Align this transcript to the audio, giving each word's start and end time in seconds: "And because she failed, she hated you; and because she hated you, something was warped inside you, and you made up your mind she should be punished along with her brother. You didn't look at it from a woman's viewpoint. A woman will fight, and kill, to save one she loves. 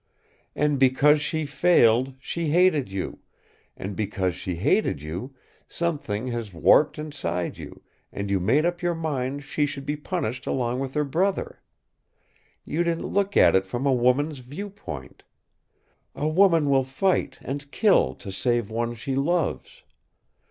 "And 0.55 0.79
because 0.79 1.21
she 1.21 1.45
failed, 1.45 2.15
she 2.19 2.47
hated 2.47 2.91
you; 2.91 3.19
and 3.77 3.95
because 3.95 4.33
she 4.33 4.55
hated 4.55 4.99
you, 4.99 5.35
something 5.69 6.33
was 6.33 6.51
warped 6.51 6.97
inside 6.97 7.59
you, 7.59 7.83
and 8.11 8.31
you 8.31 8.39
made 8.39 8.65
up 8.65 8.81
your 8.81 8.95
mind 8.95 9.43
she 9.43 9.67
should 9.67 9.85
be 9.85 9.95
punished 9.95 10.47
along 10.47 10.79
with 10.79 10.95
her 10.95 11.03
brother. 11.03 11.61
You 12.65 12.83
didn't 12.83 13.05
look 13.09 13.37
at 13.37 13.55
it 13.55 13.67
from 13.67 13.85
a 13.85 13.93
woman's 13.93 14.39
viewpoint. 14.39 15.21
A 16.15 16.27
woman 16.27 16.71
will 16.71 16.83
fight, 16.83 17.37
and 17.39 17.69
kill, 17.69 18.15
to 18.15 18.31
save 18.31 18.71
one 18.71 18.95
she 18.95 19.13
loves. 19.13 19.83